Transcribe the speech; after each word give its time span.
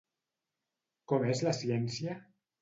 Com 1.11 1.27
és 1.35 1.43
la 1.49 1.55
ciència? 1.59 2.17